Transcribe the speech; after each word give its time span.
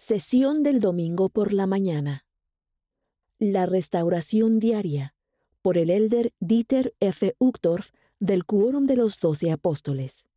Sesión 0.00 0.62
del 0.62 0.78
domingo 0.78 1.28
por 1.28 1.52
la 1.52 1.66
mañana. 1.66 2.24
La 3.40 3.66
restauración 3.66 4.60
diaria 4.60 5.12
por 5.60 5.76
el 5.76 5.90
elder 5.90 6.30
Dieter 6.38 6.94
F. 7.00 7.34
Uchtdorf 7.40 7.90
del 8.20 8.44
Quórum 8.44 8.86
de 8.86 8.94
los 8.94 9.18
Doce 9.18 9.50
Apóstoles. 9.50 10.28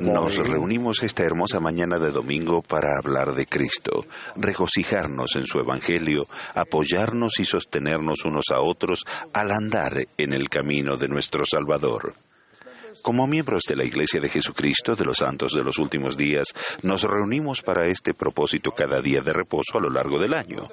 Nos 0.00 0.36
reunimos 0.36 1.04
esta 1.04 1.22
hermosa 1.22 1.60
mañana 1.60 2.00
de 2.00 2.10
domingo 2.10 2.62
para 2.62 2.98
hablar 2.98 3.32
de 3.36 3.46
Cristo, 3.46 4.06
regocijarnos 4.34 5.36
en 5.36 5.46
su 5.46 5.60
Evangelio, 5.60 6.24
apoyarnos 6.52 7.38
y 7.38 7.44
sostenernos 7.44 8.24
unos 8.24 8.46
a 8.52 8.60
otros 8.60 9.04
al 9.32 9.52
andar 9.52 10.08
en 10.18 10.32
el 10.32 10.48
camino 10.48 10.96
de 10.96 11.06
nuestro 11.06 11.44
Salvador. 11.48 12.14
Como 13.02 13.26
miembros 13.26 13.62
de 13.68 13.76
la 13.76 13.84
Iglesia 13.84 14.20
de 14.20 14.28
Jesucristo 14.28 14.94
de 14.94 15.04
los 15.04 15.18
Santos 15.18 15.52
de 15.52 15.62
los 15.62 15.78
Últimos 15.78 16.16
Días, 16.16 16.48
nos 16.82 17.02
reunimos 17.02 17.62
para 17.62 17.86
este 17.86 18.14
propósito 18.14 18.72
cada 18.72 19.00
día 19.00 19.20
de 19.20 19.32
reposo 19.32 19.78
a 19.78 19.80
lo 19.80 19.90
largo 19.90 20.18
del 20.18 20.34
año. 20.34 20.68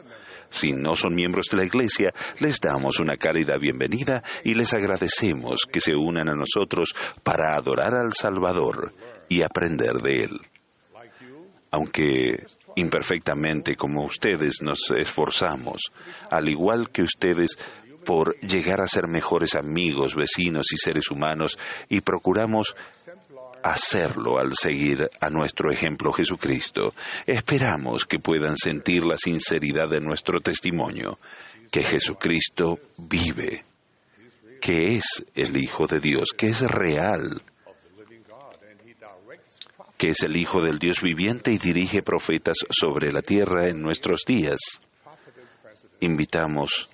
Si 0.49 0.73
no 0.73 0.95
son 0.95 1.15
miembros 1.15 1.47
de 1.51 1.57
la 1.57 1.65
Iglesia, 1.65 2.13
les 2.39 2.59
damos 2.59 2.99
una 2.99 3.17
cálida 3.17 3.57
bienvenida 3.57 4.23
y 4.43 4.53
les 4.53 4.73
agradecemos 4.73 5.61
que 5.71 5.81
se 5.81 5.95
unan 5.95 6.29
a 6.29 6.35
nosotros 6.35 6.95
para 7.23 7.55
adorar 7.57 7.95
al 7.95 8.13
Salvador 8.13 8.93
y 9.29 9.41
aprender 9.41 9.95
de 9.95 10.23
Él. 10.23 10.41
Aunque 11.71 12.45
imperfectamente 12.75 13.75
como 13.75 14.05
ustedes 14.05 14.61
nos 14.61 14.91
esforzamos, 14.95 15.91
al 16.31 16.47
igual 16.47 16.89
que 16.89 17.03
ustedes 17.03 17.57
por 18.07 18.39
llegar 18.39 18.79
a 18.79 18.87
ser 18.87 19.09
mejores 19.09 19.53
amigos, 19.53 20.15
vecinos 20.15 20.67
y 20.71 20.77
seres 20.77 21.11
humanos 21.11 21.59
y 21.89 21.99
procuramos 21.99 22.73
hacerlo 23.61 24.39
al 24.39 24.53
seguir 24.55 25.09
a 25.19 25.29
nuestro 25.29 25.73
ejemplo 25.73 26.13
Jesucristo. 26.13 26.93
Esperamos 27.25 28.05
que 28.05 28.19
puedan 28.19 28.55
sentir 28.55 29.03
la 29.03 29.17
sinceridad 29.17 29.89
de 29.89 29.99
nuestro 29.99 30.39
testimonio, 30.39 31.19
que 31.69 31.83
Jesucristo 31.83 32.79
vive, 32.97 33.65
que 34.61 34.95
es 34.95 35.25
el 35.35 35.57
Hijo 35.57 35.85
de 35.85 35.99
Dios, 35.99 36.29
que 36.29 36.47
es 36.47 36.61
real, 36.61 37.41
que 39.97 40.11
es 40.11 40.23
el 40.23 40.37
Hijo 40.37 40.61
del 40.61 40.79
Dios 40.79 41.01
viviente 41.01 41.51
y 41.51 41.57
dirige 41.57 42.03
profetas 42.03 42.55
sobre 42.69 43.11
la 43.11 43.21
tierra 43.21 43.67
en 43.67 43.81
nuestros 43.81 44.21
días. 44.25 44.59
Invitamos 45.99 46.89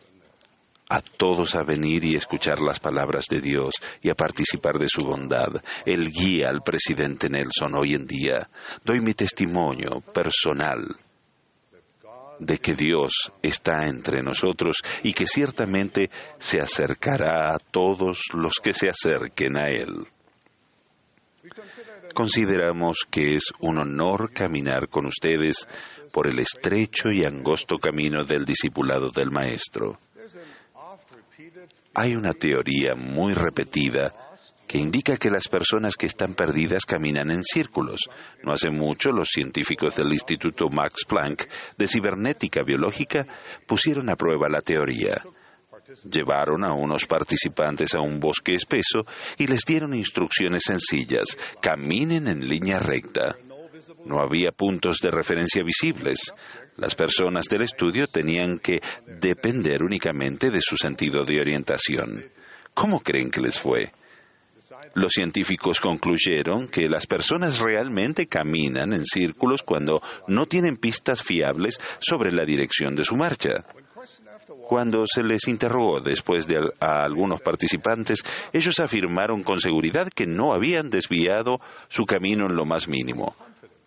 a 0.90 1.02
todos 1.02 1.56
a 1.56 1.64
venir 1.64 2.06
y 2.06 2.16
escuchar 2.16 2.62
las 2.62 2.80
palabras 2.80 3.26
de 3.30 3.42
Dios 3.42 3.74
y 4.02 4.10
a 4.10 4.16
participar 4.16 4.78
de 4.78 4.88
su 4.88 5.04
bondad. 5.06 5.50
Él 5.86 6.10
guía 6.10 6.50
al 6.50 6.62
presidente 6.62 7.30
Nelson 7.30 7.76
hoy 7.76 7.94
en 7.94 8.06
día. 8.06 8.50
Doy 8.84 9.02
mi 9.02 9.14
testimonio 9.14 10.02
personal 10.14 10.96
de 12.40 12.58
que 12.58 12.74
Dios 12.74 13.32
está 13.42 13.86
entre 13.86 14.22
nosotros 14.22 14.78
y 15.04 15.14
que 15.14 15.26
ciertamente 15.28 16.10
se 16.38 16.60
acercará 16.60 17.54
a 17.54 17.58
todos 17.58 18.22
los 18.34 18.56
que 18.62 18.74
se 18.74 18.90
acerquen 18.90 19.58
a 19.58 19.68
Él. 19.68 20.08
Consideramos 22.14 23.08
que 23.10 23.36
es 23.36 23.52
un 23.60 23.80
honor 23.80 24.32
caminar 24.34 24.88
con 24.88 25.08
ustedes 25.08 25.68
por 26.12 26.28
el 26.28 26.40
estrecho 26.40 27.12
y 27.12 27.24
angosto 27.26 27.78
camino 27.78 28.24
del 28.24 28.46
discipulado 28.46 29.10
del 29.10 29.32
Maestro. 29.32 29.98
Hay 31.96 32.16
una 32.16 32.34
teoría 32.34 32.96
muy 32.96 33.34
repetida 33.34 34.14
que 34.68 34.80
indica 34.80 35.18
que 35.18 35.30
las 35.30 35.48
personas 35.48 35.96
que 35.96 36.08
están 36.08 36.34
perdidas 36.34 36.86
caminan 36.86 37.30
en 37.30 37.44
círculos. 37.44 38.10
No 38.42 38.54
hace 38.54 38.72
mucho 38.72 39.12
los 39.12 39.30
científicos 39.30 39.96
del 39.96 40.12
Instituto 40.12 40.70
Max 40.70 41.06
Planck 41.08 41.48
de 41.78 41.88
Cibernética 41.88 42.64
Biológica 42.64 43.28
pusieron 43.68 44.10
a 44.10 44.16
prueba 44.16 44.50
la 44.50 44.62
teoría. 44.62 45.22
Llevaron 46.10 46.64
a 46.64 46.74
unos 46.74 47.06
participantes 47.06 47.94
a 47.94 48.02
un 48.02 48.20
bosque 48.20 48.54
espeso 48.54 49.06
y 49.38 49.48
les 49.48 49.62
dieron 49.66 49.94
instrucciones 49.94 50.64
sencillas. 50.66 51.38
Caminen 51.62 52.28
en 52.28 52.48
línea 52.48 52.80
recta. 52.80 53.36
No 54.06 54.22
había 54.22 54.52
puntos 54.52 54.98
de 55.00 55.12
referencia 55.12 55.62
visibles. 55.64 56.34
Las 56.78 56.96
personas 56.96 57.46
del 57.46 57.62
estudio 57.62 58.06
tenían 58.08 58.60
que 58.60 58.82
depender 59.06 59.84
únicamente 59.84 60.50
de 60.50 60.62
su 60.62 60.76
sentido 60.76 61.24
de 61.24 61.40
orientación. 61.40 62.26
¿Cómo 62.74 63.00
creen 63.00 63.30
que 63.30 63.42
les 63.42 63.60
fue? 63.60 63.92
Los 64.96 65.12
científicos 65.14 65.80
concluyeron 65.80 66.68
que 66.68 66.90
las 66.90 67.06
personas 67.06 67.60
realmente 67.60 68.28
caminan 68.28 68.94
en 68.94 69.06
círculos 69.06 69.62
cuando 69.62 70.02
no 70.28 70.46
tienen 70.46 70.78
pistas 70.78 71.22
fiables 71.22 71.80
sobre 72.00 72.32
la 72.32 72.46
dirección 72.46 72.96
de 72.96 73.04
su 73.04 73.16
marcha. 73.16 73.66
Cuando 74.68 75.06
se 75.06 75.24
les 75.24 75.48
interrogó 75.48 76.00
después 76.00 76.48
de 76.48 76.58
a 76.80 77.04
algunos 77.04 77.42
participantes, 77.42 78.24
ellos 78.52 78.80
afirmaron 78.80 79.44
con 79.44 79.60
seguridad 79.60 80.10
que 80.10 80.26
no 80.26 80.54
habían 80.54 80.90
desviado 80.90 81.60
su 81.88 82.06
camino 82.06 82.48
en 82.48 82.56
lo 82.56 82.66
más 82.66 82.88
mínimo. 82.88 83.36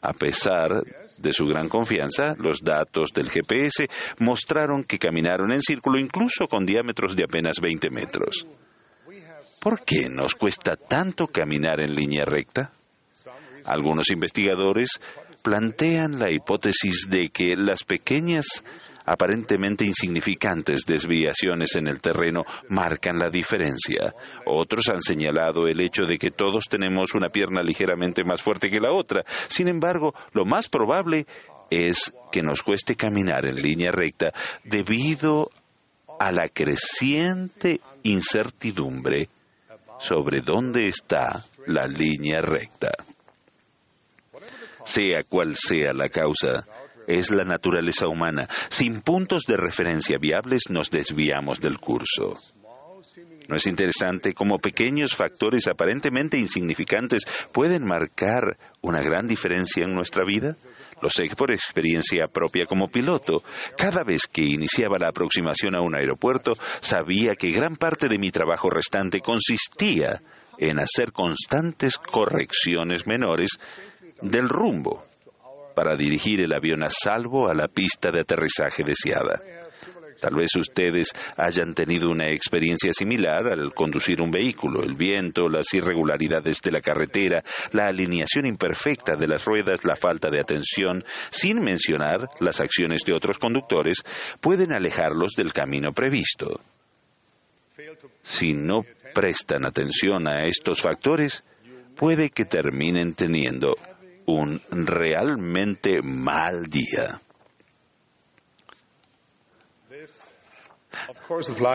A 0.02 0.12
pesar 0.12 0.84
de 1.19 1.32
su 1.32 1.47
gran 1.47 1.69
confianza, 1.69 2.34
los 2.38 2.62
datos 2.62 3.10
del 3.15 3.31
GPS 3.31 3.88
mostraron 4.19 4.84
que 4.84 4.99
caminaron 4.99 5.53
en 5.53 5.62
círculo 5.62 5.99
incluso 5.99 6.49
con 6.49 6.66
diámetros 6.66 7.16
de 7.16 7.25
apenas 7.25 7.60
20 7.60 7.91
metros. 7.91 8.47
¿Por 9.60 9.84
qué 9.84 10.09
nos 10.09 10.34
cuesta 10.34 10.76
tanto 10.76 11.26
caminar 11.26 11.81
en 11.81 11.94
línea 11.94 12.25
recta? 12.25 12.72
Algunos 13.65 14.10
investigadores 14.10 14.91
plantean 15.43 16.19
la 16.19 16.31
hipótesis 16.31 17.09
de 17.09 17.31
que 17.31 17.56
las 17.56 17.82
pequeñas 17.84 18.65
aparentemente 19.06 19.84
insignificantes 19.84 20.83
desviaciones 20.87 21.75
en 21.77 21.87
el 21.87 22.00
terreno 22.00 22.44
marcan 22.69 23.19
la 23.19 23.31
diferencia. 23.31 24.15
Otros 24.44 24.89
han 24.89 25.00
señalado 25.00 25.67
el 25.67 25.81
hecho 25.81 26.03
de 26.03 26.19
que 26.19 26.31
todos 26.31 26.65
tenemos 26.69 27.15
una 27.15 27.28
pierna 27.28 27.62
ligeramente 27.62 28.25
más 28.25 28.43
fuerte 28.43 28.69
que 28.69 28.81
la 28.81 28.93
otra. 28.93 29.25
Sin 29.49 29.69
embargo, 29.69 30.15
lo 30.33 30.44
más 30.44 30.69
probable 30.69 31.27
es 31.71 32.15
que 32.31 32.43
nos 32.43 32.62
cueste 32.62 32.97
caminar 32.97 33.47
en 33.47 33.56
línea 33.56 33.91
recta 33.91 34.33
debido 34.65 35.50
a 36.19 36.33
la 36.33 36.49
creciente 36.49 37.81
incertidumbre 38.03 39.28
sobre 39.99 40.41
dónde 40.41 40.88
está 40.88 41.44
la 41.67 41.87
línea 41.87 42.41
recta. 42.41 42.93
Sea 44.84 45.25
cual 45.28 45.56
sea 45.56 45.93
la 45.93 46.09
causa, 46.09 46.65
es 47.06 47.31
la 47.31 47.44
naturaleza 47.44 48.09
humana. 48.09 48.49
Sin 48.69 49.00
puntos 49.00 49.44
de 49.47 49.56
referencia 49.56 50.17
viables 50.21 50.65
nos 50.71 50.91
desviamos 50.91 51.61
del 51.61 51.78
curso. 51.78 52.37
¿No 53.49 53.55
es 53.56 53.67
interesante 53.67 54.34
cómo 54.34 54.59
pequeños 54.59 55.15
factores 55.15 55.69
aparentemente 55.69 56.37
insignificantes 56.37 57.22
pueden 57.53 57.84
marcar 57.84 58.59
una 58.81 59.00
gran 59.00 59.28
diferencia 59.28 59.84
en 59.84 59.94
nuestra 59.94 60.25
vida? 60.25 60.56
Lo 61.00 61.09
sé 61.09 61.28
por 61.37 61.53
experiencia 61.53 62.27
propia 62.27 62.65
como 62.67 62.89
piloto. 62.89 63.44
Cada 63.77 64.03
vez 64.03 64.27
que 64.27 64.43
iniciaba 64.43 64.99
la 64.99 65.11
aproximación 65.11 65.77
a 65.77 65.83
un 65.83 65.94
aeropuerto, 65.94 66.55
sabía 66.81 67.34
que 67.38 67.53
gran 67.53 67.77
parte 67.77 68.09
de 68.09 68.19
mi 68.19 68.33
trabajo 68.33 68.69
restante 68.69 69.21
consistía 69.21 70.21
en 70.59 70.81
hacer 70.81 71.12
constantes 71.12 71.99
correcciones 71.99 73.06
menores 73.06 73.50
del 74.23 74.49
rumbo 74.49 75.06
para 75.76 75.94
dirigir 75.94 76.41
el 76.41 76.54
avión 76.54 76.82
a 76.82 76.88
salvo 76.88 77.50
a 77.50 77.54
la 77.54 77.69
pista 77.69 78.10
de 78.10 78.20
aterrizaje 78.20 78.82
deseada. 78.82 79.38
Tal 80.19 80.34
vez 80.34 80.48
ustedes 80.59 81.09
hayan 81.37 81.75
tenido 81.75 82.09
una 82.09 82.31
experiencia 82.31 82.94
similar 82.94 83.47
al 83.48 83.75
conducir 83.75 84.22
un 84.22 84.31
vehículo. 84.31 84.82
El 84.82 84.94
viento, 84.94 85.50
las 85.50 85.66
irregularidades 85.75 86.62
de 86.62 86.72
la 86.72 86.81
carretera, 86.81 87.44
la 87.73 87.88
alineación 87.88 88.46
imperfecta 88.46 89.17
de 89.17 89.28
las 89.28 89.44
ruedas, 89.44 89.84
la 89.84 89.96
falta 89.96 90.31
de 90.31 90.40
atención, 90.40 91.05
sin 91.28 91.61
mencionar 91.61 92.31
las 92.40 92.62
acciones 92.62 93.02
de 93.05 93.12
otros 93.12 93.37
conductores, 93.37 93.99
pueden 94.40 94.73
alejarlos 94.73 95.32
del 95.37 95.52
camino 95.52 95.93
previsto. 95.93 96.58
Si 98.23 98.55
no 98.55 98.82
prestan 99.12 99.67
atención 99.67 100.26
a 100.26 100.46
estos 100.46 100.81
factores, 100.81 101.44
puede 101.96 102.31
que 102.31 102.46
terminen 102.46 103.12
teniendo 103.12 103.76
un 104.26 104.61
realmente 104.70 106.02
mal 106.02 106.67
día. 106.67 107.20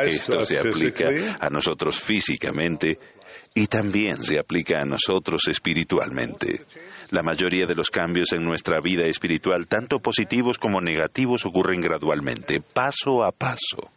Esto 0.05 0.43
se 0.45 0.59
aplica 0.59 1.09
a 1.39 1.49
nosotros 1.49 1.99
físicamente 1.99 2.97
y 3.53 3.67
también 3.67 4.21
se 4.21 4.39
aplica 4.39 4.79
a 4.79 4.85
nosotros 4.85 5.41
espiritualmente. 5.49 6.65
La 7.11 7.21
mayoría 7.21 7.65
de 7.65 7.75
los 7.75 7.89
cambios 7.89 8.31
en 8.33 8.43
nuestra 8.43 8.79
vida 8.81 9.05
espiritual, 9.05 9.67
tanto 9.67 9.99
positivos 9.99 10.57
como 10.57 10.79
negativos, 10.81 11.45
ocurren 11.45 11.81
gradualmente, 11.81 12.61
paso 12.61 13.23
a 13.23 13.31
paso. 13.31 13.91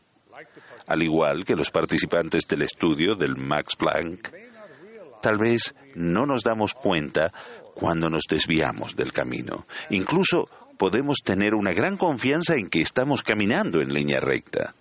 Al 0.86 1.02
igual 1.02 1.44
que 1.44 1.54
los 1.54 1.70
participantes 1.70 2.46
del 2.46 2.62
estudio 2.62 3.14
del 3.14 3.36
Max 3.36 3.76
Planck, 3.76 4.32
tal 5.22 5.38
vez 5.38 5.74
no 5.94 6.26
nos 6.26 6.42
damos 6.42 6.74
cuenta 6.74 7.32
cuando 7.74 8.08
nos 8.08 8.22
desviamos 8.28 8.96
del 8.96 9.12
camino. 9.12 9.66
Incluso 9.90 10.48
podemos 10.78 11.18
tener 11.24 11.54
una 11.54 11.72
gran 11.72 11.96
confianza 11.96 12.54
en 12.54 12.68
que 12.68 12.80
estamos 12.80 13.22
caminando 13.22 13.80
en 13.80 13.92
línea 13.92 14.20
recta. 14.20 14.74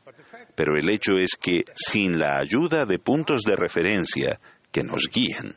Pero 0.55 0.77
el 0.77 0.89
hecho 0.89 1.13
es 1.17 1.35
que 1.39 1.63
sin 1.75 2.19
la 2.19 2.37
ayuda 2.37 2.85
de 2.85 2.99
puntos 2.99 3.41
de 3.41 3.55
referencia 3.55 4.39
que 4.71 4.83
nos 4.83 5.09
guíen, 5.11 5.55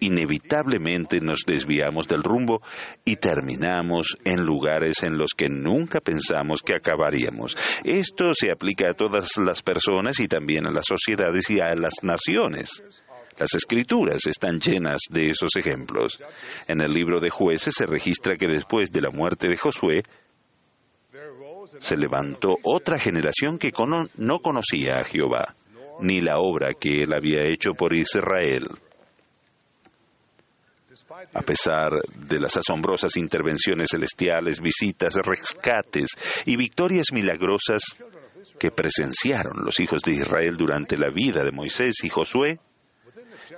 inevitablemente 0.00 1.20
nos 1.20 1.40
desviamos 1.46 2.06
del 2.06 2.22
rumbo 2.22 2.62
y 3.04 3.16
terminamos 3.16 4.16
en 4.24 4.44
lugares 4.44 5.02
en 5.02 5.16
los 5.16 5.30
que 5.36 5.48
nunca 5.48 6.00
pensamos 6.00 6.62
que 6.62 6.74
acabaríamos. 6.74 7.56
Esto 7.84 8.32
se 8.34 8.50
aplica 8.50 8.90
a 8.90 8.94
todas 8.94 9.28
las 9.38 9.62
personas 9.62 10.20
y 10.20 10.28
también 10.28 10.66
a 10.66 10.70
las 10.70 10.84
sociedades 10.86 11.50
y 11.50 11.60
a 11.60 11.74
las 11.74 11.94
naciones. 12.02 12.82
Las 13.38 13.54
escrituras 13.54 14.24
están 14.26 14.60
llenas 14.60 15.00
de 15.10 15.30
esos 15.30 15.50
ejemplos. 15.56 16.18
En 16.66 16.80
el 16.80 16.92
libro 16.92 17.20
de 17.20 17.30
jueces 17.30 17.74
se 17.76 17.86
registra 17.86 18.36
que 18.36 18.46
después 18.46 18.90
de 18.90 19.02
la 19.02 19.10
muerte 19.10 19.48
de 19.48 19.56
Josué, 19.56 20.02
se 21.80 21.96
levantó 21.96 22.56
otra 22.62 22.98
generación 22.98 23.58
que 23.58 23.72
no 24.16 24.38
conocía 24.40 24.98
a 24.98 25.04
Jehová, 25.04 25.54
ni 26.00 26.20
la 26.20 26.38
obra 26.38 26.74
que 26.74 27.02
él 27.02 27.12
había 27.12 27.42
hecho 27.44 27.72
por 27.72 27.94
Israel. 27.94 28.68
A 31.34 31.42
pesar 31.42 31.92
de 32.14 32.40
las 32.40 32.56
asombrosas 32.56 33.16
intervenciones 33.16 33.88
celestiales, 33.90 34.60
visitas, 34.60 35.14
rescates 35.14 36.08
y 36.46 36.56
victorias 36.56 37.06
milagrosas 37.12 37.82
que 38.58 38.70
presenciaron 38.70 39.64
los 39.64 39.78
hijos 39.80 40.02
de 40.02 40.12
Israel 40.12 40.56
durante 40.56 40.96
la 40.96 41.10
vida 41.10 41.44
de 41.44 41.52
Moisés 41.52 41.96
y 42.02 42.08
Josué, 42.08 42.58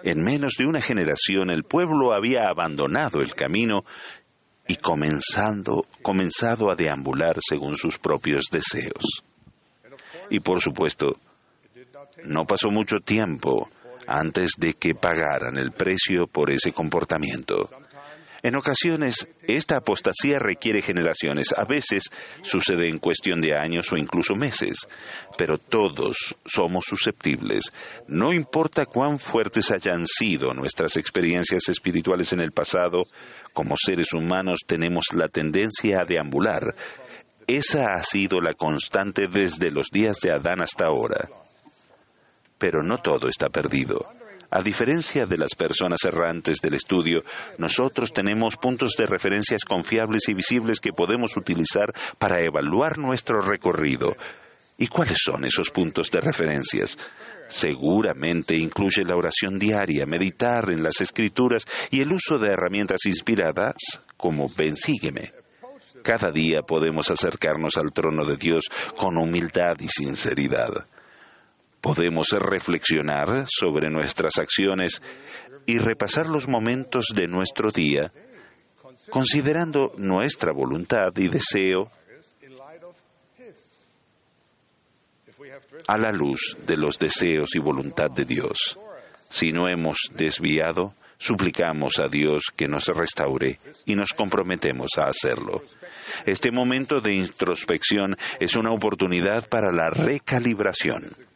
en 0.02 0.22
menos 0.22 0.54
de 0.58 0.66
una 0.66 0.80
generación 0.80 1.50
el 1.50 1.64
pueblo 1.64 2.12
había 2.12 2.48
abandonado 2.48 3.20
el 3.20 3.34
camino 3.34 3.84
y 4.66 4.76
comenzando, 4.76 5.86
comenzado 6.02 6.70
a 6.70 6.76
deambular 6.76 7.38
según 7.40 7.76
sus 7.76 7.98
propios 7.98 8.44
deseos. 8.50 9.22
Y 10.30 10.40
por 10.40 10.60
supuesto, 10.60 11.16
no 12.24 12.44
pasó 12.44 12.68
mucho 12.68 12.98
tiempo 13.04 13.68
antes 14.06 14.52
de 14.58 14.74
que 14.74 14.94
pagaran 14.94 15.58
el 15.58 15.72
precio 15.72 16.26
por 16.26 16.50
ese 16.50 16.72
comportamiento. 16.72 17.68
En 18.42 18.54
ocasiones, 18.54 19.26
esta 19.42 19.78
apostasía 19.78 20.38
requiere 20.38 20.80
generaciones, 20.80 21.52
a 21.56 21.64
veces 21.64 22.04
sucede 22.42 22.88
en 22.88 22.98
cuestión 22.98 23.40
de 23.40 23.56
años 23.56 23.92
o 23.92 23.96
incluso 23.96 24.36
meses, 24.36 24.86
pero 25.36 25.58
todos 25.58 26.36
somos 26.44 26.84
susceptibles. 26.86 27.72
No 28.06 28.32
importa 28.32 28.86
cuán 28.86 29.18
fuertes 29.18 29.72
hayan 29.72 30.06
sido 30.06 30.52
nuestras 30.54 30.96
experiencias 30.96 31.68
espirituales 31.68 32.32
en 32.32 32.40
el 32.40 32.52
pasado, 32.52 33.02
como 33.52 33.74
seres 33.76 34.12
humanos 34.12 34.60
tenemos 34.66 35.06
la 35.14 35.28
tendencia 35.28 36.02
a 36.02 36.04
deambular. 36.04 36.76
Esa 37.48 37.86
ha 37.92 38.04
sido 38.04 38.40
la 38.40 38.54
constante 38.54 39.26
desde 39.26 39.72
los 39.72 39.88
días 39.90 40.18
de 40.20 40.30
Adán 40.30 40.62
hasta 40.62 40.86
ahora. 40.86 41.28
Pero 42.56 42.82
no 42.84 42.98
todo 42.98 43.26
está 43.26 43.48
perdido. 43.48 44.17
A 44.50 44.62
diferencia 44.62 45.26
de 45.26 45.36
las 45.36 45.54
personas 45.54 46.02
errantes 46.04 46.58
del 46.62 46.72
estudio, 46.72 47.22
nosotros 47.58 48.14
tenemos 48.14 48.56
puntos 48.56 48.92
de 48.96 49.04
referencias 49.04 49.62
confiables 49.62 50.22
y 50.28 50.34
visibles 50.34 50.80
que 50.80 50.92
podemos 50.92 51.36
utilizar 51.36 51.92
para 52.18 52.40
evaluar 52.40 52.96
nuestro 52.96 53.42
recorrido. 53.42 54.16
¿Y 54.78 54.86
cuáles 54.86 55.18
son 55.22 55.44
esos 55.44 55.70
puntos 55.70 56.10
de 56.10 56.22
referencias? 56.22 56.96
Seguramente 57.48 58.56
incluye 58.56 59.04
la 59.04 59.16
oración 59.16 59.58
diaria, 59.58 60.06
meditar 60.06 60.70
en 60.70 60.82
las 60.82 61.02
escrituras 61.02 61.64
y 61.90 62.00
el 62.00 62.12
uso 62.12 62.38
de 62.38 62.48
herramientas 62.48 63.04
inspiradas 63.04 63.76
como 64.16 64.48
ven 64.56 64.76
sígueme. 64.76 65.32
Cada 66.02 66.30
día 66.30 66.62
podemos 66.62 67.10
acercarnos 67.10 67.76
al 67.76 67.92
trono 67.92 68.24
de 68.24 68.36
Dios 68.36 68.64
con 68.96 69.18
humildad 69.18 69.74
y 69.80 69.88
sinceridad 69.88 70.86
podemos 71.80 72.28
reflexionar 72.30 73.46
sobre 73.48 73.90
nuestras 73.90 74.38
acciones 74.38 75.02
y 75.66 75.78
repasar 75.78 76.26
los 76.26 76.48
momentos 76.48 77.08
de 77.14 77.26
nuestro 77.26 77.70
día, 77.70 78.12
considerando 79.10 79.92
nuestra 79.96 80.52
voluntad 80.52 81.12
y 81.16 81.28
deseo 81.28 81.90
a 85.86 85.98
la 85.98 86.12
luz 86.12 86.56
de 86.66 86.76
los 86.76 86.98
deseos 86.98 87.54
y 87.54 87.58
voluntad 87.58 88.10
de 88.10 88.24
Dios. 88.24 88.78
Si 89.30 89.52
no 89.52 89.68
hemos 89.68 89.98
desviado, 90.14 90.94
suplicamos 91.18 91.98
a 91.98 92.08
Dios 92.08 92.44
que 92.56 92.68
nos 92.68 92.86
restaure 92.86 93.60
y 93.84 93.94
nos 93.94 94.12
comprometemos 94.12 94.92
a 94.96 95.08
hacerlo. 95.08 95.62
Este 96.24 96.50
momento 96.50 97.00
de 97.00 97.14
introspección 97.14 98.16
es 98.40 98.56
una 98.56 98.72
oportunidad 98.72 99.48
para 99.48 99.70
la 99.72 99.90
recalibración. 99.90 101.27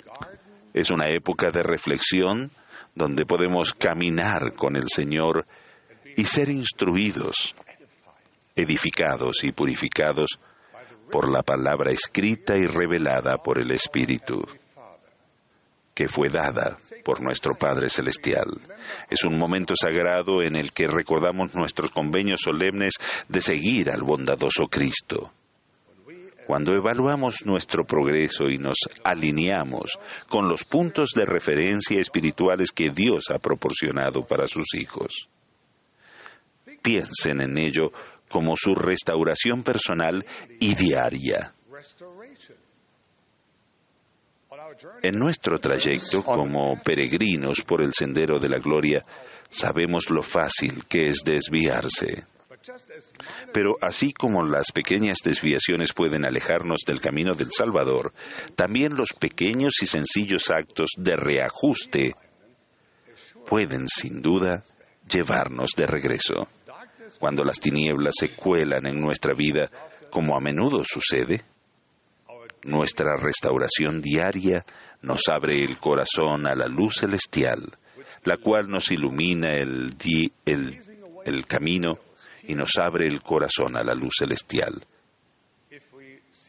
Es 0.75 0.91
una 0.91 1.09
época 1.09 1.49
de 1.51 1.63
reflexión 1.63 2.51
donde 2.95 3.27
podemos 3.27 3.75
caminar 3.75 4.55
con 4.55 4.77
el 4.77 4.89
Señor 4.89 5.47
y 6.17 6.25
ser 6.25 6.49
instruidos, 6.49 7.55
edificados 8.55 9.45
y 9.45 9.53
purificados 9.53 10.39
por 11.11 11.31
la 11.31 11.43
palabra 11.43 11.93
escrita 11.93 12.57
y 12.57 12.67
revelada 12.67 13.37
por 13.39 13.59
el 13.59 13.71
Espíritu, 13.71 14.43
que 15.95 16.09
fue 16.09 16.29
dada 16.29 16.77
por 17.05 17.21
nuestro 17.21 17.55
Padre 17.55 17.91
Celestial. 17.91 18.49
Es 19.11 19.25
un 19.25 19.39
momento 19.39 19.75
sagrado 19.77 20.43
en 20.43 20.57
el 20.57 20.73
que 20.73 20.87
recordamos 20.87 21.55
nuestros 21.55 21.91
convenios 21.91 22.41
solemnes 22.43 22.95
de 23.29 23.41
seguir 23.41 23.91
al 23.91 24.03
bondadoso 24.03 24.69
Cristo. 24.69 25.33
Cuando 26.47 26.73
evaluamos 26.73 27.45
nuestro 27.45 27.85
progreso 27.85 28.49
y 28.49 28.59
nos 28.59 28.77
alineamos 29.05 29.99
con 30.29 30.49
los 30.49 30.65
puntos 30.65 31.11
de 31.15 31.25
referencia 31.25 32.01
espirituales 32.01 32.73
que 32.73 32.91
Dios 32.91 33.25
ha 33.31 33.39
proporcionado 33.39 34.25
para 34.27 34.47
sus 34.47 34.75
hijos. 34.75 35.29
Piensen 36.83 37.41
en 37.41 37.59
ello 37.59 37.93
como 38.29 38.55
su 38.57 38.75
restauración 38.75 39.63
personal 39.63 40.25
y 40.59 40.75
diaria. 40.75 41.55
En 45.03 45.19
nuestro 45.19 45.59
trayecto 45.59 46.25
como 46.25 46.81
peregrinos 46.83 47.63
por 47.63 47.83
el 47.83 47.93
sendero 47.93 48.39
de 48.39 48.49
la 48.49 48.59
gloria, 48.59 49.05
sabemos 49.51 50.11
lo 50.11 50.23
fácil 50.23 50.85
que 50.87 51.09
es 51.09 51.19
desviarse. 51.25 52.25
Pero 53.53 53.77
así 53.81 54.13
como 54.13 54.45
las 54.45 54.73
pequeñas 54.73 55.19
desviaciones 55.25 55.93
pueden 55.93 56.25
alejarnos 56.25 56.81
del 56.87 57.01
camino 57.01 57.33
del 57.35 57.51
Salvador, 57.51 58.13
también 58.55 58.95
los 58.95 59.13
pequeños 59.13 59.75
y 59.83 59.87
sencillos 59.87 60.51
actos 60.51 60.91
de 60.97 61.17
reajuste 61.17 62.15
pueden 63.47 63.87
sin 63.89 64.23
duda 64.23 64.65
llevarnos 65.09 65.71
de 65.77 65.87
regreso. 65.87 66.49
Cuando 67.19 67.45
las 67.45 67.59
tinieblas 67.59 68.15
se 68.19 68.31
cuelan 68.35 68.87
en 68.87 69.01
nuestra 69.01 69.35
vida, 69.35 69.71
como 70.11 70.37
a 70.37 70.41
menudo 70.41 70.83
sucede, 70.85 71.43
nuestra 72.65 73.17
restauración 73.17 74.01
diaria 74.01 74.65
nos 75.03 75.23
abre 75.29 75.65
el 75.65 75.79
corazón 75.79 76.47
a 76.47 76.55
la 76.55 76.67
luz 76.67 76.95
celestial, 77.01 77.73
la 78.25 78.37
cual 78.37 78.69
nos 78.69 78.91
ilumina 78.91 79.49
el, 79.55 79.95
camino 81.47 81.99
y 82.45 82.55
nos 82.55 82.77
abre 82.77 83.07
el 83.07 83.23
corazón 83.23 83.77
a 83.77 83.83
la 83.83 83.95
luz 83.95 84.15
celestial. 84.19 84.85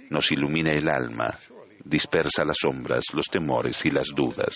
Nos 0.09 0.31
ilumina 0.31 0.71
el 0.71 0.89
alma, 0.89 1.37
dispersa 1.83 2.45
las 2.45 2.57
sombras, 2.59 3.03
los 3.13 3.25
temores 3.25 3.85
y 3.85 3.91
las 3.91 4.07
dudas. 4.15 4.55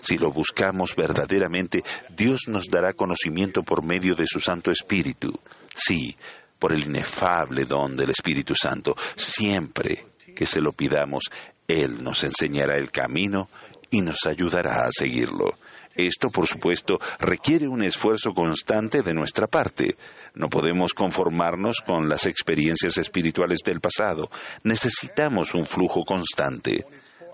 Si 0.00 0.18
lo 0.18 0.30
buscamos 0.30 0.96
verdaderamente, 0.96 1.82
Dios 2.10 2.48
nos 2.48 2.66
dará 2.68 2.92
conocimiento 2.92 3.62
por 3.62 3.84
medio 3.84 4.14
de 4.14 4.26
su 4.26 4.40
Santo 4.40 4.70
Espíritu. 4.70 5.38
Sí, 5.74 6.16
por 6.58 6.72
el 6.72 6.84
inefable 6.84 7.64
don 7.64 7.96
del 7.96 8.10
Espíritu 8.10 8.54
Santo. 8.54 8.96
Siempre 9.16 10.06
que 10.34 10.46
se 10.46 10.60
lo 10.60 10.72
pidamos, 10.72 11.24
Él 11.68 12.02
nos 12.02 12.24
enseñará 12.24 12.76
el 12.76 12.90
camino 12.90 13.48
y 13.90 14.00
nos 14.00 14.26
ayudará 14.26 14.86
a 14.86 14.90
seguirlo. 14.90 15.58
Esto, 15.94 16.30
por 16.30 16.46
supuesto, 16.46 16.98
requiere 17.20 17.68
un 17.68 17.84
esfuerzo 17.84 18.32
constante 18.32 19.02
de 19.02 19.14
nuestra 19.14 19.46
parte. 19.46 19.96
No 20.34 20.48
podemos 20.48 20.94
conformarnos 20.94 21.76
con 21.86 22.08
las 22.08 22.26
experiencias 22.26 22.98
espirituales 22.98 23.60
del 23.64 23.80
pasado. 23.80 24.30
Necesitamos 24.64 25.54
un 25.54 25.64
flujo 25.64 26.02
constante. 26.04 26.84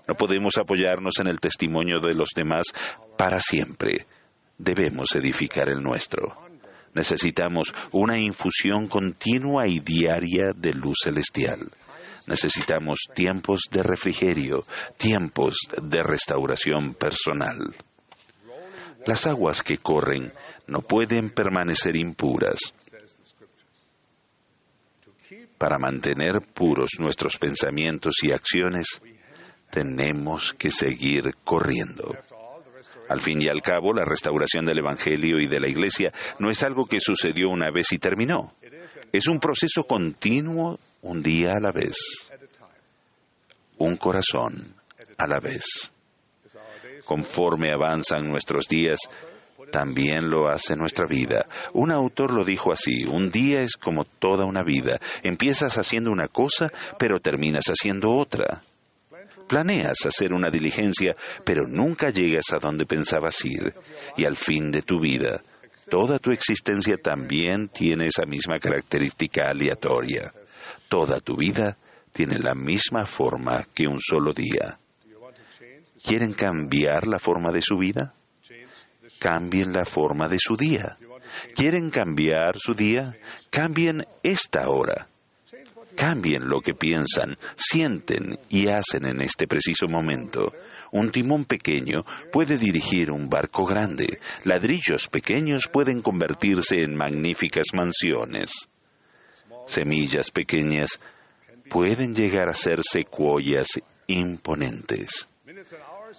No 0.07 0.15
podemos 0.15 0.57
apoyarnos 0.57 1.15
en 1.19 1.27
el 1.27 1.39
testimonio 1.39 1.99
de 1.99 2.13
los 2.13 2.29
demás 2.35 2.65
para 3.17 3.39
siempre. 3.39 4.05
Debemos 4.57 5.15
edificar 5.15 5.69
el 5.69 5.81
nuestro. 5.81 6.37
Necesitamos 6.93 7.73
una 7.91 8.19
infusión 8.19 8.87
continua 8.87 9.67
y 9.67 9.79
diaria 9.79 10.51
de 10.55 10.73
luz 10.73 10.97
celestial. 11.03 11.71
Necesitamos 12.27 12.99
tiempos 13.15 13.61
de 13.71 13.81
refrigerio, 13.81 14.65
tiempos 14.97 15.55
de 15.81 16.03
restauración 16.03 16.93
personal. 16.93 17.75
Las 19.07 19.25
aguas 19.25 19.63
que 19.63 19.79
corren 19.79 20.31
no 20.67 20.81
pueden 20.81 21.31
permanecer 21.31 21.95
impuras. 21.95 22.59
Para 25.61 25.77
mantener 25.77 26.41
puros 26.41 26.89
nuestros 26.97 27.37
pensamientos 27.37 28.15
y 28.23 28.33
acciones, 28.33 28.99
tenemos 29.69 30.53
que 30.53 30.71
seguir 30.71 31.35
corriendo. 31.43 32.17
Al 33.07 33.21
fin 33.21 33.43
y 33.43 33.47
al 33.47 33.61
cabo, 33.61 33.93
la 33.93 34.03
restauración 34.03 34.65
del 34.65 34.79
Evangelio 34.79 35.39
y 35.39 35.45
de 35.45 35.59
la 35.59 35.69
Iglesia 35.69 36.11
no 36.39 36.49
es 36.49 36.63
algo 36.63 36.87
que 36.87 36.99
sucedió 36.99 37.49
una 37.49 37.69
vez 37.69 37.91
y 37.91 37.99
terminó. 37.99 38.55
Es 39.11 39.27
un 39.27 39.39
proceso 39.39 39.83
continuo 39.83 40.79
un 41.03 41.21
día 41.21 41.57
a 41.57 41.59
la 41.59 41.71
vez, 41.71 41.95
un 43.77 43.97
corazón 43.97 44.73
a 45.19 45.27
la 45.27 45.39
vez. 45.39 45.93
Conforme 47.05 47.71
avanzan 47.71 48.27
nuestros 48.27 48.67
días, 48.67 48.97
también 49.71 50.29
lo 50.29 50.49
hace 50.49 50.75
nuestra 50.75 51.07
vida. 51.07 51.47
Un 51.73 51.91
autor 51.91 52.31
lo 52.33 52.43
dijo 52.43 52.71
así, 52.71 53.05
un 53.09 53.31
día 53.31 53.61
es 53.61 53.75
como 53.77 54.05
toda 54.05 54.45
una 54.45 54.63
vida. 54.63 54.99
Empiezas 55.23 55.77
haciendo 55.77 56.11
una 56.11 56.27
cosa, 56.27 56.67
pero 56.99 57.19
terminas 57.19 57.65
haciendo 57.65 58.11
otra. 58.11 58.63
Planeas 59.47 60.05
hacer 60.05 60.33
una 60.33 60.49
diligencia, 60.49 61.15
pero 61.43 61.67
nunca 61.67 62.09
llegas 62.09 62.53
a 62.53 62.59
donde 62.59 62.85
pensabas 62.85 63.43
ir. 63.43 63.73
Y 64.15 64.25
al 64.25 64.37
fin 64.37 64.71
de 64.71 64.81
tu 64.81 64.99
vida, 64.99 65.41
toda 65.89 66.19
tu 66.19 66.31
existencia 66.31 66.97
también 66.97 67.67
tiene 67.67 68.07
esa 68.07 68.25
misma 68.25 68.59
característica 68.59 69.49
aleatoria. 69.49 70.31
Toda 70.87 71.19
tu 71.19 71.35
vida 71.35 71.77
tiene 72.13 72.37
la 72.37 72.53
misma 72.53 73.05
forma 73.05 73.65
que 73.73 73.87
un 73.87 73.99
solo 73.99 74.33
día. 74.33 74.79
¿Quieren 76.03 76.33
cambiar 76.33 77.07
la 77.07 77.19
forma 77.19 77.51
de 77.51 77.61
su 77.61 77.77
vida? 77.77 78.13
Cambien 79.21 79.71
la 79.71 79.85
forma 79.85 80.27
de 80.27 80.37
su 80.39 80.57
día. 80.57 80.97
¿Quieren 81.55 81.91
cambiar 81.91 82.57
su 82.57 82.73
día? 82.73 83.15
Cambien 83.51 84.03
esta 84.23 84.67
hora. 84.71 85.09
Cambien 85.95 86.49
lo 86.49 86.59
que 86.59 86.73
piensan, 86.73 87.37
sienten 87.55 88.39
y 88.49 88.69
hacen 88.69 89.05
en 89.05 89.21
este 89.21 89.45
preciso 89.45 89.87
momento. 89.87 90.51
Un 90.91 91.11
timón 91.11 91.45
pequeño 91.45 92.03
puede 92.31 92.57
dirigir 92.57 93.11
un 93.11 93.29
barco 93.29 93.63
grande. 93.67 94.19
Ladrillos 94.43 95.07
pequeños 95.07 95.69
pueden 95.71 96.01
convertirse 96.01 96.81
en 96.81 96.95
magníficas 96.95 97.67
mansiones. 97.75 98.49
Semillas 99.67 100.31
pequeñas 100.31 100.99
pueden 101.69 102.15
llegar 102.15 102.49
a 102.49 102.55
ser 102.55 102.79
secuoyas 102.81 103.67
imponentes. 104.07 105.27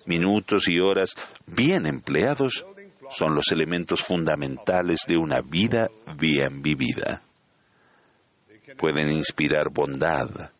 Minutos 0.06 0.68
y 0.68 0.78
horas 0.78 1.16
bien 1.46 1.86
empleados 1.86 2.64
son 3.10 3.34
los 3.34 3.50
elementos 3.50 4.02
fundamentales 4.02 5.00
de 5.06 5.16
una 5.16 5.40
vida 5.40 5.88
bien 6.18 6.62
vivida. 6.62 7.22
Pueden 8.76 9.10
inspirar 9.10 9.70
bondad, 9.70 10.52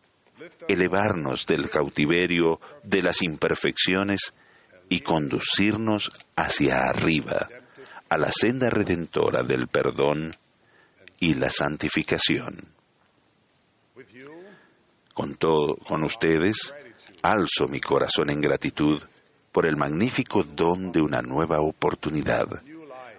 elevarnos 0.67 1.45
del 1.45 1.69
cautiverio 1.69 2.59
de 2.83 3.01
las 3.01 3.21
imperfecciones 3.23 4.33
y 4.89 4.99
conducirnos 4.99 6.11
hacia 6.35 6.83
arriba, 6.83 7.47
a 8.09 8.17
la 8.17 8.31
senda 8.31 8.69
redentora 8.69 9.43
del 9.43 9.67
perdón 9.67 10.35
y 11.19 11.33
la 11.33 11.49
santificación. 11.49 12.69
Con 15.13 15.35
todo, 15.35 15.75
con 15.77 16.03
ustedes, 16.03 16.73
alzo 17.21 17.67
mi 17.67 17.79
corazón 17.79 18.29
en 18.29 18.41
gratitud 18.41 19.01
por 19.53 19.67
el 19.67 19.77
magnífico 19.77 20.43
don 20.43 20.91
de 20.91 20.99
una 20.99 21.21
nueva 21.21 21.61
oportunidad, 21.61 22.47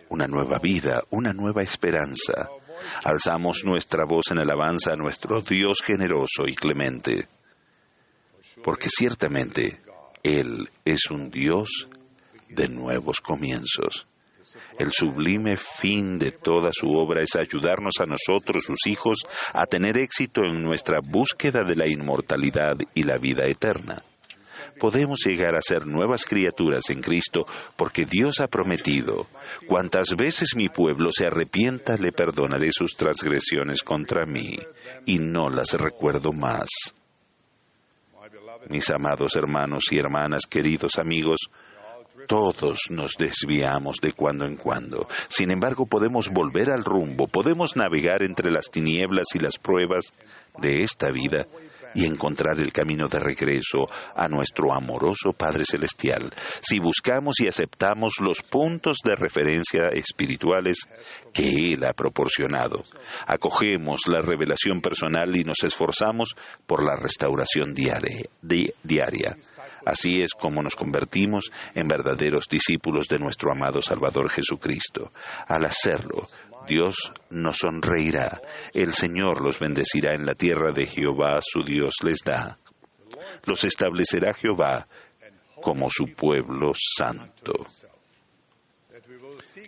una 0.09 0.27
nueva 0.27 0.59
vida, 0.59 1.05
una 1.11 1.33
nueva 1.33 1.63
esperanza. 1.63 2.51
Alzamos 3.05 3.63
nuestra 3.65 4.05
voz 4.05 4.33
en 4.33 4.41
alabanza 4.41 4.93
a 4.93 4.97
nuestro 4.97 5.41
Dios 5.41 5.79
generoso 5.81 6.49
y 6.49 6.57
clemente, 6.57 7.29
porque 8.65 8.89
ciertamente 8.91 9.81
Él 10.25 10.69
es 10.85 11.09
un 11.09 11.31
Dios 11.31 11.89
de 12.49 12.69
nuevos 12.69 13.21
comienzos. 13.21 14.09
El 14.77 14.91
sublime 14.91 15.57
fin 15.57 16.19
de 16.19 16.33
toda 16.33 16.71
su 16.73 16.91
obra 16.91 17.23
es 17.23 17.37
ayudarnos 17.37 17.95
a 18.01 18.07
nosotros, 18.07 18.65
sus 18.65 18.87
hijos, 18.89 19.19
a 19.53 19.67
tener 19.67 19.99
éxito 19.99 20.43
en 20.43 20.61
nuestra 20.63 20.99
búsqueda 21.01 21.63
de 21.63 21.77
la 21.77 21.89
inmortalidad 21.89 22.77
y 22.93 23.05
la 23.05 23.19
vida 23.19 23.47
eterna 23.47 24.03
podemos 24.79 25.21
llegar 25.25 25.55
a 25.55 25.63
ser 25.63 25.87
nuevas 25.87 26.25
criaturas 26.25 26.91
en 26.91 27.01
Cristo 27.01 27.47
porque 27.77 28.05
Dios 28.05 28.41
ha 28.41 28.49
prometido, 28.49 29.27
cuantas 29.67 30.09
veces 30.17 30.57
mi 30.57 30.69
pueblo 30.69 31.11
se 31.13 31.27
arrepienta, 31.27 31.97
le 31.97 32.13
perdonaré 32.13 32.71
sus 32.73 32.95
transgresiones 32.97 33.83
contra 33.83 34.27
mí 34.27 34.59
y 35.07 35.19
no 35.19 35.51
las 35.51 35.73
recuerdo 35.73 36.33
más. 36.33 36.69
Mis 38.69 38.89
amados 38.91 39.37
hermanos 39.37 39.85
y 39.91 39.99
hermanas, 39.99 40.47
queridos 40.49 40.99
amigos, 40.99 41.51
todos 42.27 42.79
nos 42.91 43.17
desviamos 43.19 43.97
de 44.01 44.13
cuando 44.13 44.47
en 44.47 44.57
cuando. 44.57 45.07
Sin 45.29 45.51
embargo, 45.51 45.87
podemos 45.87 46.31
volver 46.31 46.71
al 46.71 46.85
rumbo, 46.85 47.27
podemos 47.27 47.77
navegar 47.77 48.23
entre 48.23 48.51
las 48.51 48.71
tinieblas 48.71 49.27
y 49.35 49.39
las 49.39 49.59
pruebas 49.59 50.13
de 50.59 50.83
esta 50.83 51.11
vida 51.11 51.47
y 51.95 52.07
encontrar 52.07 52.61
el 52.61 52.73
camino 52.73 53.09
de 53.09 53.19
regreso 53.19 53.89
a 54.15 54.29
nuestro 54.29 54.75
amoroso 54.75 55.33
Padre 55.33 55.65
Celestial 55.65 56.33
si 56.61 56.79
buscamos 56.79 57.41
y 57.41 57.49
aceptamos 57.49 58.15
los 58.21 58.43
puntos 58.43 58.99
de 59.05 59.15
referencia 59.15 59.89
espirituales 59.89 60.79
que 61.33 61.49
Él 61.49 61.85
ha 61.85 61.93
proporcionado. 61.93 62.85
Acogemos 63.27 64.03
la 64.09 64.21
revelación 64.21 64.81
personal 64.81 65.37
y 65.37 65.45
nos 65.45 65.63
esforzamos 65.63 66.35
por 66.67 66.85
la 66.85 66.97
restauración 66.97 67.75
diaria. 67.75 69.37
Así 69.85 70.21
es 70.23 70.33
como 70.33 70.63
nos 70.63 70.77
convertimos 70.77 71.53
en 71.75 71.89
verdaderos 71.89 72.47
discípulos 72.49 73.07
de 73.09 73.19
nuestro 73.19 73.53
amado 73.53 73.83
Salvador 73.83 74.31
Jesucristo. 74.31 75.13
Al 75.47 75.67
hacerlo, 75.67 76.29
Dios 76.67 77.13
nos 77.31 77.59
sonreirá, 77.59 78.41
el 78.73 78.93
Señor 78.93 79.43
los 79.43 79.59
bendecirá 79.59 80.15
en 80.15 80.25
la 80.25 80.35
tierra 80.35 80.73
de 80.73 80.87
Jehová 80.87 81.41
su 81.43 81.63
Dios 81.63 81.95
les 82.03 82.19
da. 82.25 82.59
Los 83.45 83.65
establecerá 83.65 84.35
Jehová 84.35 84.87
como 85.61 85.89
su 85.89 86.07
pueblo 86.15 86.73
santo. 86.75 87.67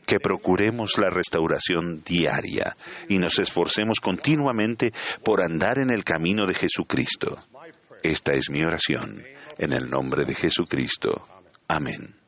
Que 0.05 0.21
procuremos 0.21 0.93
la 0.99 1.11
restauración 1.11 2.03
diaria 2.05 2.77
y 3.09 3.19
nos 3.19 3.39
esforcemos 3.39 3.99
continuamente 4.01 4.93
por 5.25 5.43
andar 5.43 5.79
en 5.79 5.91
el 5.91 6.05
camino 6.05 6.47
de 6.47 6.55
Jesucristo. 6.55 7.39
Esta 8.03 8.35
es 8.35 8.51
mi 8.51 8.63
oración, 8.63 9.25
en 9.59 9.73
el 9.73 9.89
nombre 9.89 10.25
de 10.25 10.35
Jesucristo. 10.35 11.27
Amén. 11.67 12.26